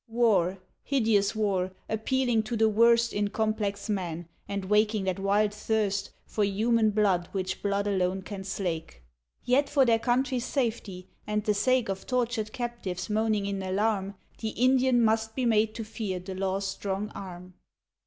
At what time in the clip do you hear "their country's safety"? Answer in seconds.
9.85-11.07